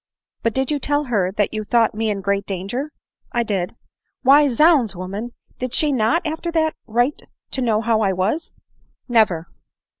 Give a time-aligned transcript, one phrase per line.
[0.41, 2.91] "But did you tell her that you thought me in great danger
[3.31, 3.75] ?""I did.""
[4.23, 5.33] Why, zounds, woman!
[5.59, 8.51] did she not, after that, write to know how I was?""
[9.07, 9.45] Never."